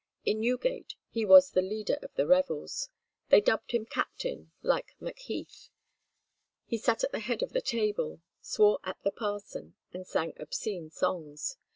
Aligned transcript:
In 0.25 0.39
Newgate 0.39 0.95
he 1.11 1.25
was 1.25 1.51
the 1.51 1.61
leader 1.61 1.99
of 2.01 2.11
the 2.15 2.25
revels: 2.25 2.89
they 3.29 3.39
dubbed 3.39 3.69
him 3.71 3.85
captain, 3.85 4.51
like 4.63 4.95
Macheath; 4.99 5.69
he 6.65 6.79
sat 6.79 7.03
at 7.03 7.11
the 7.11 7.19
head 7.19 7.43
of 7.43 7.53
the 7.53 7.61
table, 7.61 8.19
swore 8.41 8.79
at 8.83 8.97
the 9.03 9.11
parson, 9.11 9.75
and 9.93 10.07
sang 10.07 10.33
obscene 10.39 10.89
songs. 10.89 11.55